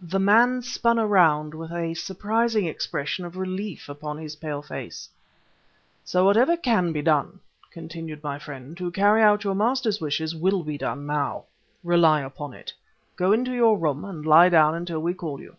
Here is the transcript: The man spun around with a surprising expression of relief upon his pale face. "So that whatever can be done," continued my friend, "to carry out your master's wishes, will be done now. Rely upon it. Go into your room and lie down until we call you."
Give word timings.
The 0.00 0.18
man 0.18 0.60
spun 0.62 0.98
around 0.98 1.54
with 1.54 1.70
a 1.70 1.94
surprising 1.94 2.66
expression 2.66 3.24
of 3.24 3.36
relief 3.36 3.88
upon 3.88 4.18
his 4.18 4.34
pale 4.34 4.60
face. 4.60 5.08
"So 6.04 6.22
that 6.22 6.24
whatever 6.26 6.56
can 6.56 6.90
be 6.90 7.00
done," 7.00 7.38
continued 7.70 8.24
my 8.24 8.40
friend, 8.40 8.76
"to 8.78 8.90
carry 8.90 9.22
out 9.22 9.44
your 9.44 9.54
master's 9.54 10.00
wishes, 10.00 10.34
will 10.34 10.64
be 10.64 10.78
done 10.78 11.06
now. 11.06 11.44
Rely 11.84 12.22
upon 12.22 12.54
it. 12.54 12.72
Go 13.14 13.30
into 13.30 13.52
your 13.52 13.78
room 13.78 14.04
and 14.04 14.26
lie 14.26 14.48
down 14.48 14.74
until 14.74 14.98
we 14.98 15.14
call 15.14 15.40
you." 15.40 15.54